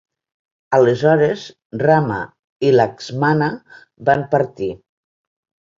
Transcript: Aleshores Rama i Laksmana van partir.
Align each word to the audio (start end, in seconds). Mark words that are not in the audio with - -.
Aleshores 0.77 1.43
Rama 1.83 2.19
i 2.71 2.75
Laksmana 2.79 3.53
van 4.11 4.29
partir. 4.37 4.73